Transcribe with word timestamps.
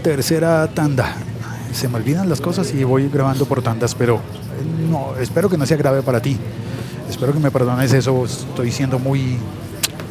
tercera 0.00 0.66
tanda. 0.68 1.14
Se 1.72 1.88
me 1.88 1.96
olvidan 1.96 2.28
las 2.28 2.40
cosas 2.40 2.72
y 2.74 2.84
voy 2.84 3.08
grabando 3.08 3.46
por 3.46 3.62
tandas, 3.62 3.94
pero 3.94 4.20
no, 4.90 5.14
espero 5.20 5.48
que 5.48 5.56
no 5.56 5.66
sea 5.66 5.76
grave 5.76 6.02
para 6.02 6.20
ti. 6.20 6.36
Espero 7.08 7.32
que 7.32 7.38
me 7.38 7.50
perdones 7.50 7.92
eso, 7.92 8.24
estoy 8.24 8.70
siendo 8.70 8.98
muy 8.98 9.36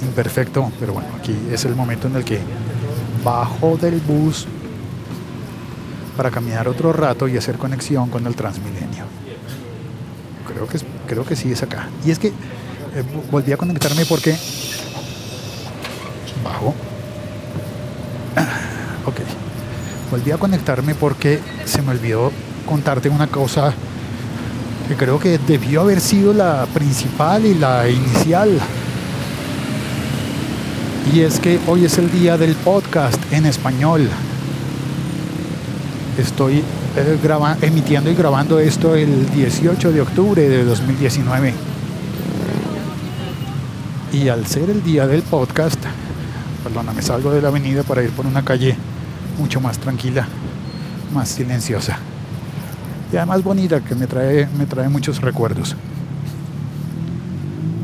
imperfecto, 0.02 0.72
pero 0.80 0.94
bueno, 0.94 1.10
aquí 1.18 1.36
es 1.52 1.66
el 1.66 1.76
momento 1.76 2.08
en 2.08 2.16
el 2.16 2.24
que 2.24 2.40
bajo 3.24 3.78
del 3.78 4.00
bus 4.00 4.48
para 6.16 6.32
caminar 6.32 6.68
otro 6.68 6.92
rato 6.94 7.28
y 7.28 7.38
hacer 7.38 7.58
conexión 7.58 8.10
con 8.10 8.26
el 8.28 8.36
Transmilenio. 8.36 9.06
Creo 10.48 10.68
que, 10.68 10.80
creo 11.08 11.26
que 11.26 11.36
sí 11.36 11.52
es 11.52 11.64
acá. 11.64 11.88
Y 12.06 12.12
es 12.12 12.20
que 12.20 12.28
eh, 12.28 13.04
volví 13.32 13.52
a 13.54 13.58
conectarme 13.58 14.06
porque... 14.06 14.36
Bajo. 16.44 16.74
Ok. 19.06 19.22
Volví 20.20 20.32
a 20.32 20.38
conectarme 20.38 20.96
porque 20.96 21.40
se 21.64 21.82
me 21.82 21.92
olvidó 21.92 22.30
contarte 22.66 23.08
una 23.08 23.28
cosa 23.28 23.74
que 24.90 24.96
creo 24.96 25.18
que 25.18 25.38
debió 25.38 25.80
haber 25.80 26.02
sido 26.02 26.34
la 26.34 26.66
principal 26.74 27.46
y 27.46 27.54
la 27.54 27.88
inicial. 27.88 28.60
Y 31.14 31.22
es 31.22 31.40
que 31.40 31.58
hoy 31.68 31.86
es 31.86 31.98
el 32.00 32.12
día 32.12 32.38
del 32.38 32.54
podcast 32.56 33.18
en 33.32 33.46
español. 33.46 34.10
Estoy 36.18 36.66
eh, 36.98 37.56
emitiendo 37.62 38.12
y 38.12 38.16
grabando 38.16 38.60
esto 38.60 38.96
el 38.96 39.30
18 39.30 39.94
de 39.94 40.02
octubre 40.02 40.50
de 40.50 40.66
2019. 40.66 41.54
Y 44.12 44.28
al 44.28 44.46
ser 44.48 44.70
el 44.70 44.84
día 44.84 45.08
del 45.08 45.22
podcast, 45.22 45.80
perdóname, 46.62 47.02
salgo 47.02 47.32
de 47.32 47.42
la 47.42 47.48
avenida 47.48 47.84
para 47.84 48.04
ir 48.04 48.10
por 48.10 48.26
una 48.26 48.44
calle 48.44 48.76
mucho 49.40 49.60
más 49.62 49.80
tranquila, 49.80 50.28
más 51.14 51.30
silenciosa 51.30 51.98
y 53.12 53.18
además 53.18 53.44
bonita 53.44 53.82
que 53.82 53.96
me 53.96 54.08
trae, 54.08 54.48
me 54.58 54.66
trae 54.66 54.88
muchos 54.88 55.22
recuerdos. 55.22 55.76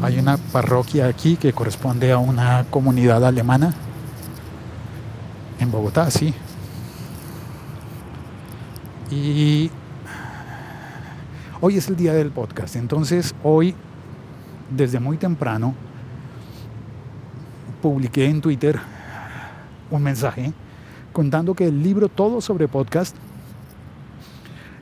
Hay 0.02 0.20
una 0.20 0.38
parroquia 0.38 1.08
aquí 1.08 1.36
que 1.36 1.52
corresponde 1.52 2.12
a 2.12 2.20
una 2.20 2.66
comunidad 2.70 3.26
alemana 3.26 3.74
en 5.60 5.72
Bogotá, 5.72 6.12
sí. 6.12 6.34
Y 9.10 9.72
hoy 11.62 11.78
es 11.78 11.88
el 11.88 11.96
día 11.96 12.14
del 12.14 12.30
podcast, 12.30 12.76
entonces 12.76 13.34
hoy, 13.44 13.74
desde 14.70 15.00
muy 15.00 15.18
temprano, 15.18 15.74
publiqué 17.82 18.26
en 18.30 18.42
Twitter 18.42 18.80
un 19.90 20.04
mensaje 20.04 20.54
contando 21.16 21.54
que 21.54 21.66
el 21.66 21.82
libro 21.82 22.10
Todo 22.10 22.42
sobre 22.42 22.68
podcast 22.68 23.16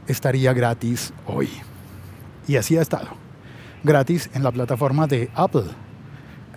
estaría 0.07 0.51
gratis 0.51 1.13
hoy. 1.27 1.47
Y 2.47 2.55
así 2.55 2.75
ha 2.75 2.81
estado. 2.81 3.09
Gratis 3.83 4.31
en 4.33 4.41
la 4.41 4.51
plataforma 4.51 5.05
de 5.05 5.29
Apple, 5.35 5.65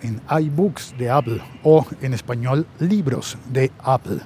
en 0.01 0.19
iBooks 0.45 0.95
de 0.97 1.11
Apple 1.11 1.43
o 1.61 1.85
en 2.01 2.15
español 2.15 2.65
libros 2.79 3.37
de 3.51 3.71
Apple. 3.83 4.17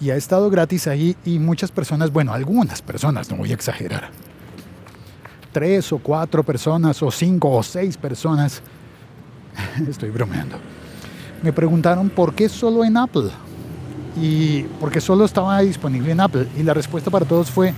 Y 0.00 0.10
ha 0.10 0.16
estado 0.16 0.50
gratis 0.50 0.88
ahí 0.88 1.16
y 1.24 1.38
muchas 1.38 1.70
personas, 1.70 2.10
bueno, 2.10 2.32
algunas 2.32 2.82
personas, 2.82 3.30
no 3.30 3.36
voy 3.36 3.52
a 3.52 3.54
exagerar, 3.54 4.10
tres 5.52 5.92
o 5.92 5.98
cuatro 5.98 6.42
personas 6.42 7.00
o 7.04 7.10
cinco 7.12 7.52
o 7.52 7.62
seis 7.62 7.96
personas, 7.96 8.62
estoy 9.88 10.10
bromeando, 10.10 10.56
me 11.40 11.52
preguntaron 11.52 12.10
por 12.10 12.34
qué 12.34 12.48
solo 12.48 12.84
en 12.84 12.96
Apple 12.96 13.30
y 14.20 14.62
porque 14.80 15.00
solo 15.00 15.24
estaba 15.24 15.60
disponible 15.60 16.12
en 16.12 16.20
Apple. 16.20 16.48
Y 16.56 16.62
la 16.62 16.74
respuesta 16.74 17.10
para 17.10 17.26
todos 17.26 17.50
fue, 17.50 17.74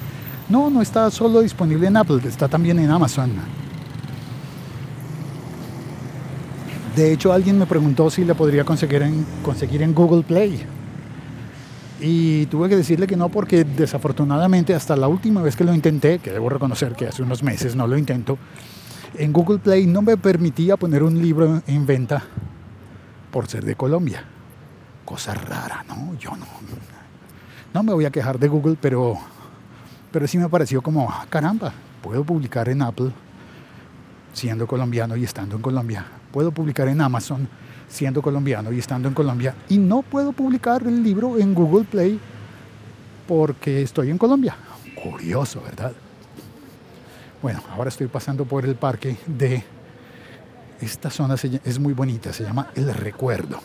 no, 0.48 0.70
no 0.70 0.82
está 0.82 1.10
solo 1.10 1.40
disponible 1.40 1.86
en 1.86 1.96
Apple, 1.96 2.20
está 2.24 2.48
también 2.48 2.78
en 2.78 2.90
Amazon. 2.90 3.32
De 6.94 7.12
hecho, 7.12 7.32
alguien 7.32 7.58
me 7.58 7.66
preguntó 7.66 8.10
si 8.10 8.24
la 8.24 8.34
podría 8.34 8.64
conseguir 8.64 9.02
en, 9.02 9.26
conseguir 9.42 9.82
en 9.82 9.94
Google 9.94 10.22
Play. 10.22 10.64
Y 12.00 12.46
tuve 12.46 12.68
que 12.68 12.76
decirle 12.76 13.06
que 13.06 13.16
no 13.16 13.28
porque 13.28 13.64
desafortunadamente 13.64 14.74
hasta 14.74 14.96
la 14.96 15.08
última 15.08 15.42
vez 15.42 15.56
que 15.56 15.64
lo 15.64 15.74
intenté, 15.74 16.18
que 16.18 16.30
debo 16.30 16.48
reconocer 16.48 16.94
que 16.94 17.06
hace 17.06 17.22
unos 17.22 17.42
meses 17.42 17.74
no 17.74 17.86
lo 17.86 17.96
intento, 17.96 18.38
en 19.14 19.32
Google 19.32 19.58
Play 19.58 19.86
no 19.86 20.02
me 20.02 20.16
permitía 20.16 20.76
poner 20.76 21.02
un 21.02 21.20
libro 21.20 21.62
en 21.66 21.86
venta 21.86 22.22
por 23.30 23.46
ser 23.46 23.64
de 23.64 23.74
Colombia. 23.74 24.24
Cosa 25.06 25.32
rara, 25.32 25.82
¿no? 25.88 26.14
Yo 26.18 26.36
no. 26.36 26.46
No 27.72 27.82
me 27.82 27.94
voy 27.94 28.04
a 28.04 28.10
quejar 28.10 28.38
de 28.38 28.48
Google, 28.48 28.76
pero 28.78 29.18
pero 30.16 30.26
sí 30.26 30.38
me 30.38 30.48
pareció 30.48 30.80
como, 30.80 31.10
ah, 31.10 31.26
caramba, 31.28 31.74
puedo 32.00 32.24
publicar 32.24 32.70
en 32.70 32.80
Apple 32.80 33.10
siendo 34.32 34.66
colombiano 34.66 35.14
y 35.14 35.24
estando 35.24 35.56
en 35.56 35.60
Colombia. 35.60 36.06
Puedo 36.32 36.52
publicar 36.52 36.88
en 36.88 37.02
Amazon 37.02 37.46
siendo 37.86 38.22
colombiano 38.22 38.72
y 38.72 38.78
estando 38.78 39.08
en 39.08 39.14
Colombia. 39.14 39.54
Y 39.68 39.76
no 39.76 40.00
puedo 40.00 40.32
publicar 40.32 40.82
el 40.84 41.02
libro 41.02 41.36
en 41.36 41.52
Google 41.52 41.84
Play 41.84 42.18
porque 43.28 43.82
estoy 43.82 44.08
en 44.08 44.16
Colombia. 44.16 44.56
Curioso, 44.94 45.60
¿verdad? 45.60 45.92
Bueno, 47.42 47.62
ahora 47.70 47.90
estoy 47.90 48.06
pasando 48.06 48.46
por 48.46 48.64
el 48.64 48.74
parque 48.74 49.18
de... 49.26 49.62
Esta 50.80 51.10
zona 51.10 51.36
es 51.62 51.78
muy 51.78 51.92
bonita, 51.92 52.32
se 52.32 52.42
llama 52.42 52.68
El 52.74 52.92
Recuerdo. 52.94 53.60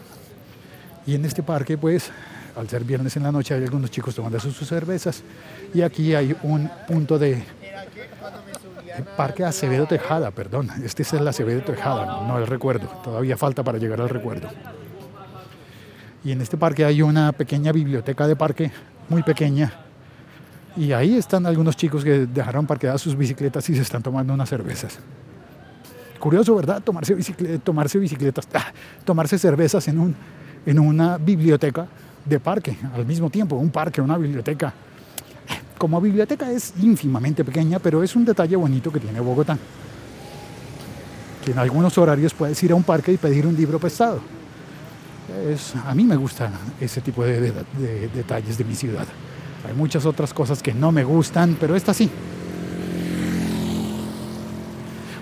Y 1.12 1.16
en 1.16 1.26
este 1.26 1.44
parque, 1.44 1.78
pues, 1.78 2.10
al 2.56 2.70
ser 2.70 2.86
viernes 2.86 3.18
en 3.18 3.24
la 3.24 3.34
noche 3.34 3.54
hay 3.54 3.62
algunos 3.62 3.92
chicos 3.92 4.16
tomando 4.16 4.40
sus, 4.40 4.56
cervezas 4.66 5.24
y 5.74 5.82
aquí 5.82 6.16
hay 6.16 6.34
un 6.44 6.72
punto 6.88 7.20
de 7.20 7.44
Parque 9.18 9.44
Acevedo 9.44 9.88
Tejada, 9.88 10.32
perdón, 10.32 10.70
este 10.86 11.04
es 11.04 11.12
el 11.12 11.28
Acevedo 11.28 11.64
Tejada, 11.64 12.26
no 12.26 12.38
el 12.38 12.48
recuerdo, 12.48 12.88
todavía 13.04 13.36
falta 13.36 13.62
para 13.62 13.78
llegar 13.78 14.00
al 14.00 14.08
recuerdo. 14.08 14.48
Y 16.24 16.32
en 16.32 16.40
este 16.40 16.56
parque 16.56 16.86
hay 16.86 17.02
una 17.02 17.34
pequeña 17.34 17.74
biblioteca 17.74 18.26
de 18.26 18.38
parque, 18.38 18.72
muy 19.10 19.22
pequeña, 19.22 19.74
y 20.78 20.94
ahí 20.94 21.18
están 21.18 21.46
algunos 21.46 21.76
chicos 21.76 22.06
que 22.06 22.26
dejaron 22.26 22.66
parqueadas 22.66 23.02
sus 23.02 23.18
bicicletas 23.18 23.70
y 23.70 23.76
se 23.76 23.82
están 23.82 24.02
tomando 24.02 24.34
unas 24.34 24.48
cervezas. 24.48 24.98
Curioso, 26.20 26.56
¿verdad? 26.56 26.82
Tomarse, 26.82 27.18
tomarse 27.66 28.00
bicicletas, 28.00 28.48
ah, 28.54 28.72
tomarse 29.04 29.38
cervezas 29.38 29.86
en, 29.90 30.00
un, 30.00 30.16
en 30.66 30.80
una 30.80 31.18
biblioteca 31.18 31.88
de 32.26 32.40
parque 32.40 32.78
al 32.94 33.06
mismo 33.06 33.30
tiempo, 33.30 33.56
un 33.56 33.70
parque, 33.70 34.02
una 34.02 34.18
biblioteca. 34.18 34.74
Como 35.78 36.00
biblioteca 36.00 36.52
es 36.52 36.74
ínfimamente 36.82 37.44
pequeña, 37.44 37.80
pero 37.80 38.04
es 38.04 38.16
un 38.16 38.24
detalle 38.24 38.56
bonito 38.56 38.92
que 38.92 39.00
tiene 39.00 39.20
Bogotá. 39.20 39.58
Que 41.44 41.52
en 41.52 41.60
algunos 41.60 41.98
horarios 41.98 42.34
puedes 42.34 42.62
ir 42.64 42.72
a 42.72 42.76
un 42.76 42.84
parque 42.84 43.12
y 43.12 43.18
pedir 43.18 43.48
un 43.48 43.56
libro 43.56 43.80
prestado. 43.80 44.20
Es, 45.50 45.74
a 45.76 45.96
mí 45.96 46.04
me 46.04 46.16
gusta 46.16 46.52
ese 46.80 47.02
tipo 47.02 47.24
de, 47.24 47.52
detalles 48.14 48.58
de 48.58 48.64
mi 48.64 48.76
ciudad. 48.76 49.08
Hay 49.68 49.74
muchas 49.74 50.06
otras 50.06 50.34
cosas 50.34 50.62
que 50.62 50.74
no 50.74 50.92
me 50.92 51.04
gustan, 51.04 51.58
pero 51.60 51.76
esta 51.76 51.94
sí. 51.94 52.12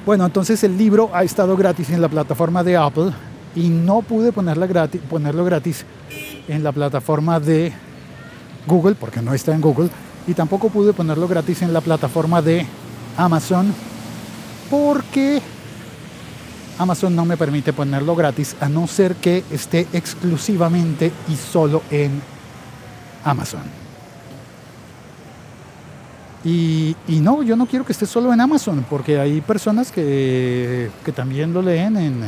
Bueno, 0.06 0.26
entonces 0.26 0.62
el 0.64 0.78
libro 0.78 1.10
ha 1.14 1.24
estado 1.24 1.56
gratis 1.56 1.90
en 1.92 2.02
la 2.02 2.10
plataforma 2.10 2.64
de 2.64 2.76
Apple 2.76 3.12
y 3.56 3.70
no 3.70 4.02
pude 4.02 4.32
ponerla 4.32 4.68
gratis, 4.68 5.02
ponerlo 5.10 5.44
gratis 5.46 5.86
en 6.48 6.64
la 6.64 6.72
plataforma 6.72 7.40
de 7.40 7.74
Google, 8.68 8.96
porque 8.96 9.22
no 9.22 9.34
está 9.34 9.54
en 9.54 9.62
Google, 9.62 9.90
y 10.28 10.34
tampoco 10.34 10.70
pude 10.70 10.94
ponerlo 10.94 11.28
gratis 11.28 11.62
en 11.62 11.74
la 11.74 11.82
plataforma 11.82 12.42
de 12.42 12.66
Amazon, 13.18 13.74
porque 14.70 15.42
Amazon 16.78 17.16
no 17.16 17.26
me 17.26 17.38
permite 17.38 17.74
ponerlo 17.74 18.16
gratis 18.16 18.56
a 18.62 18.70
no 18.70 18.88
ser 18.88 19.16
que 19.16 19.44
esté 19.52 19.88
exclusivamente 19.94 21.12
y 21.28 21.36
solo 21.36 21.82
en 21.90 22.22
Amazon. 23.24 23.89
Y, 26.44 26.96
no, 27.08 27.44
yo 27.44 27.58
no 27.58 27.66
quiero 27.66 27.86
que 27.86 27.92
esté 27.92 28.06
solo 28.06 28.34
en 28.34 28.40
Amazon, 28.40 28.86
porque 28.90 29.20
hay 29.20 29.42
personas 29.42 29.92
que, 29.92 30.90
que 31.04 31.12
también 31.12 31.54
lo 31.54 31.62
leen 31.62 31.98
en, 31.98 32.24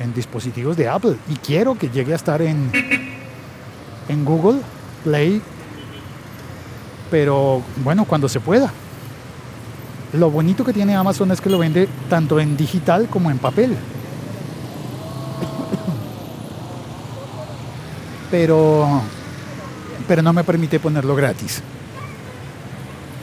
en 0.00 0.14
dispositivos 0.14 0.76
de 0.76 0.88
Apple 0.88 1.16
y 1.28 1.36
quiero 1.36 1.76
que 1.76 1.88
llegue 1.88 2.12
a 2.12 2.16
estar 2.16 2.42
en, 2.42 2.70
en 4.08 4.24
Google 4.24 4.60
Play, 5.04 5.40
pero 7.10 7.62
bueno, 7.84 8.04
cuando 8.04 8.28
se 8.28 8.40
pueda. 8.40 8.72
Lo 10.12 10.30
bonito 10.30 10.64
que 10.64 10.72
tiene 10.72 10.94
Amazon 10.94 11.30
es 11.30 11.40
que 11.40 11.48
lo 11.48 11.58
vende 11.58 11.88
tanto 12.10 12.38
en 12.38 12.56
digital 12.56 13.08
como 13.08 13.30
en 13.30 13.38
papel. 13.38 13.76
Pero, 18.30 19.02
pero 20.08 20.22
no 20.22 20.32
me 20.32 20.42
permite 20.42 20.80
ponerlo 20.80 21.14
gratis. 21.14 21.62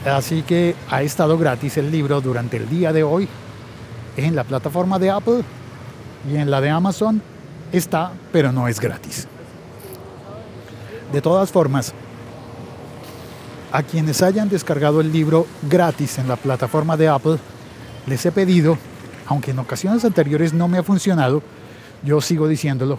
Así 0.04 0.42
que 0.42 0.74
ha 0.88 1.02
estado 1.02 1.36
gratis 1.36 1.76
el 1.76 1.90
libro 1.90 2.20
durante 2.20 2.56
el 2.56 2.68
día 2.68 2.92
de 2.92 3.02
hoy 3.02 3.28
en 4.16 4.34
la 4.34 4.44
plataforma 4.44 4.98
de 4.98 5.10
Apple 5.10 5.42
y 6.30 6.36
en 6.36 6.50
la 6.50 6.60
de 6.60 6.70
Amazon 6.70 7.22
está, 7.70 8.12
pero 8.32 8.50
no 8.50 8.66
es 8.66 8.80
gratis. 8.80 9.26
De 11.12 11.20
todas 11.20 11.50
formas, 11.50 11.92
a 13.72 13.82
quienes 13.82 14.22
hayan 14.22 14.48
descargado 14.48 15.00
el 15.00 15.12
libro 15.12 15.46
gratis 15.68 16.18
en 16.18 16.28
la 16.28 16.36
plataforma 16.36 16.96
de 16.96 17.08
Apple, 17.08 17.38
les 18.06 18.24
he 18.24 18.32
pedido, 18.32 18.78
aunque 19.26 19.50
en 19.50 19.58
ocasiones 19.58 20.04
anteriores 20.04 20.52
no 20.52 20.66
me 20.66 20.78
ha 20.78 20.82
funcionado, 20.82 21.42
yo 22.02 22.20
sigo 22.20 22.48
diciéndolo, 22.48 22.98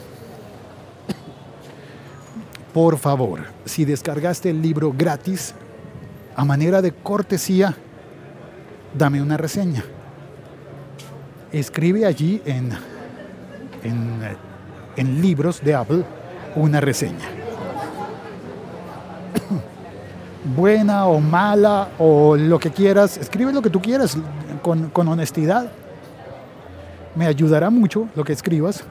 por 2.74 2.97
favor, 2.97 3.42
si 3.65 3.86
descargaste 3.86 4.50
el 4.50 4.62
libro 4.62 4.94
gratis, 4.95 5.54
a 6.36 6.45
manera 6.45 6.81
de 6.81 6.92
cortesía, 6.92 7.75
dame 8.98 9.22
una 9.22 9.38
reseña. 9.38 9.83
Escribe 11.51 12.06
allí 12.06 12.42
en, 12.45 12.72
en, 13.83 15.22
libros 15.22 15.62
de 15.62 15.75
Apple 15.75 16.04
una 16.56 16.80
reseña. 16.80 17.28
Buena 20.56 21.07
o 21.07 21.19
mala 21.19 21.89
o 22.00 22.38
lo 22.38 22.57
que 22.60 22.72
quieras, 22.72 23.18
escribe 23.18 23.51
lo 23.51 23.62
que 23.62 23.69
tú 23.69 23.81
quieras 23.81 24.18
con, 24.62 24.89
con 24.89 25.07
honestidad. 25.07 25.72
Me 27.16 27.28
ayudará 27.28 27.69
mucho 27.69 28.07
lo 28.16 28.24
que 28.24 28.31
escribas 28.31 28.86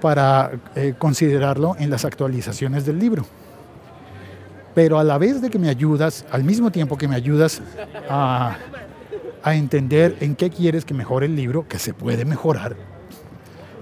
para 0.00 0.52
eh, 0.74 0.94
considerarlo 0.98 1.76
en 1.78 1.90
las 1.90 2.06
actualizaciones 2.06 2.86
del 2.86 2.98
libro. 2.98 3.26
Pero 4.74 4.98
a 4.98 5.04
la 5.04 5.18
vez 5.18 5.42
de 5.42 5.50
que 5.50 5.58
me 5.58 5.68
ayudas, 5.68 6.24
al 6.30 6.44
mismo 6.44 6.70
tiempo 6.70 6.96
que 6.96 7.08
me 7.08 7.16
ayudas 7.16 7.60
a, 8.08 8.56
entender 9.46 10.16
en 10.20 10.36
qué 10.36 10.50
quieres 10.50 10.84
que 10.84 10.94
mejore 10.94 11.26
el 11.26 11.34
libro, 11.34 11.66
que 11.66 11.78
se 11.78 11.94
puede 11.94 12.24
mejorar, 12.24 12.76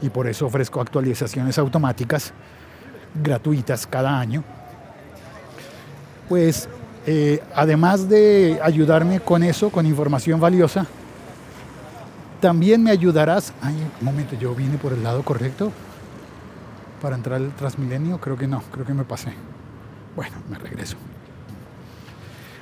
y 0.00 0.08
por 0.08 0.28
eso 0.28 0.46
ofrezco 0.46 0.80
actualizaciones 0.80 1.58
automáticas 1.58 2.32
gratuitas 3.22 3.86
cada 3.86 4.18
año, 4.18 4.44
pues 6.28 6.68
eh, 7.06 7.42
además 7.54 8.08
de 8.08 8.60
ayudarme 8.62 9.20
con 9.20 9.42
eso, 9.42 9.70
con 9.70 9.84
información 9.86 10.40
valiosa, 10.40 10.86
también 12.40 12.82
me 12.82 12.90
ayudarás. 12.90 13.52
Ay, 13.60 13.74
un 14.00 14.04
momento, 14.04 14.36
yo 14.36 14.54
vine 14.54 14.78
por 14.78 14.92
el 14.92 15.02
lado 15.02 15.22
correcto 15.22 15.72
para 17.00 17.16
entrar 17.16 17.36
al 17.40 17.54
Transmilenio? 17.54 18.18
Creo 18.20 18.36
que 18.36 18.46
no, 18.46 18.62
creo 18.70 18.84
que 18.84 18.94
me 18.94 19.04
pasé. 19.04 19.32
Bueno, 20.18 20.34
me 20.50 20.58
regreso. 20.58 20.96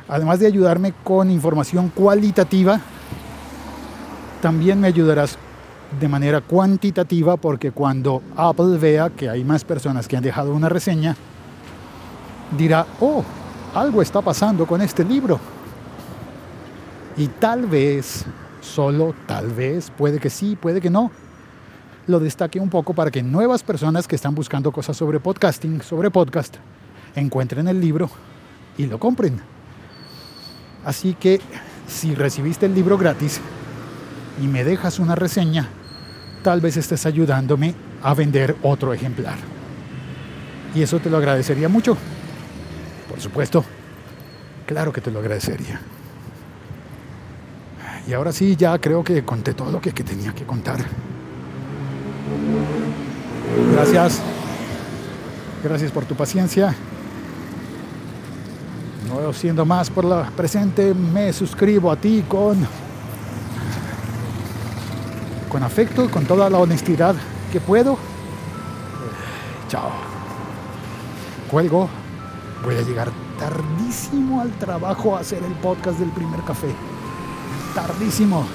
Además 0.08 0.41
de 0.41 0.47
ayudarme 0.47 0.93
con 1.03 1.31
información 1.31 1.88
cualitativa, 1.88 2.82
también 4.43 4.79
me 4.79 4.88
ayudarás 4.88 5.38
de 5.99 6.06
manera 6.06 6.43
cuantitativa 6.43 7.38
porque 7.38 7.70
cuando 7.70 8.23
Apple 8.37 8.76
vea 8.76 9.08
que 9.08 9.31
hay 9.31 9.43
más 9.43 9.64
personas 9.64 10.06
que 10.06 10.19
han 10.19 10.23
dejado 10.23 10.53
una 10.53 10.69
reseña, 10.69 11.17
dirá, 12.58 12.85
oh, 13.00 13.25
algo 13.75 14.02
está 14.02 14.20
pasando 14.20 14.67
con 14.67 14.82
este 14.82 15.02
libro. 15.02 15.41
Y 17.17 17.26
tal 17.29 17.64
vez, 17.64 18.26
solo 18.61 19.14
tal 19.26 19.47
vez, 19.47 19.91
puede 19.97 20.20
que 20.20 20.29
sí, 20.29 20.56
puede 20.56 20.82
que 20.82 20.91
no, 20.91 21.11
lo 22.06 22.20
destaque 22.20 22.61
un 22.61 22.69
poco 22.69 22.93
para 22.93 23.11
que 23.11 23.23
nuevas 23.23 23.62
personas 23.62 24.06
que 24.06 24.17
están 24.17 24.35
buscando 24.35 24.70
cosas 24.73 24.94
sobre 24.94 25.20
podcasting, 25.20 25.81
sobre 25.81 26.11
podcast, 26.11 26.59
encuentren 27.16 27.66
el 27.68 27.80
libro 27.80 28.08
y 28.78 28.86
lo 28.86 29.00
compren. 29.00 29.40
Así 30.84 31.14
que 31.14 31.40
si 31.88 32.14
recibiste 32.14 32.66
el 32.66 32.74
libro 32.74 32.96
gratis 32.96 33.40
y 34.40 34.46
me 34.46 34.62
dejas 34.62 34.98
una 34.98 35.14
reseña, 35.14 35.68
tal 36.42 36.60
vez 36.60 36.76
estés 36.76 37.06
ayudándome 37.06 37.74
a 38.02 38.14
vender 38.14 38.56
otro 38.62 38.92
ejemplar. 38.92 39.36
Y 40.74 40.82
eso 40.82 41.00
te 41.00 41.10
lo 41.10 41.16
agradecería 41.16 41.68
mucho. 41.68 41.96
Por 43.08 43.20
supuesto, 43.20 43.64
claro 44.66 44.92
que 44.92 45.00
te 45.00 45.10
lo 45.10 45.18
agradecería. 45.18 45.80
Y 48.06 48.12
ahora 48.12 48.30
sí, 48.30 48.54
ya 48.54 48.78
creo 48.78 49.02
que 49.02 49.24
conté 49.24 49.54
todo 49.54 49.72
lo 49.72 49.80
que, 49.80 49.90
tenía 49.90 50.32
que 50.32 50.44
contar. 50.44 50.78
Gracias. 53.72 54.20
Gracias 55.64 55.90
por 55.90 56.04
tu 56.04 56.14
paciencia. 56.14 56.74
No 59.08 59.32
siendo 59.32 59.64
más 59.64 59.91
por 59.91 60.05
la 60.05 60.31
presente, 60.31 60.94
me 60.94 61.32
suscribo 61.32 61.91
a 61.91 61.97
ti 61.97 62.25
con 62.29 62.67
con 65.49 65.62
afecto, 65.62 66.11
con 66.11 66.25
toda 66.26 66.50
la 66.50 66.58
honestidad 66.58 67.14
que 67.53 67.61
puedo. 67.61 67.97
Chao. 69.69 69.91
Cuelgo. 71.50 71.88
Voy 72.64 72.75
a 72.75 72.82
llegar 72.82 73.11
tardísimo 73.38 74.41
al 74.41 74.50
trabajo 74.58 75.17
a 75.17 75.20
hacer 75.20 75.43
el 75.44 75.52
podcast 75.52 75.99
del 75.99 76.11
primer 76.11 76.41
café. 76.43 76.75
Tardísimo. 77.75 78.47